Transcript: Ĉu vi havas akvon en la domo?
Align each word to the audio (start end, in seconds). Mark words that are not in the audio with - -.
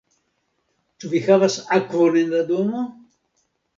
Ĉu 1.03 1.11
vi 1.11 1.21
havas 1.27 1.57
akvon 1.79 2.19
en 2.23 2.33
la 2.33 2.43
domo? 2.51 2.83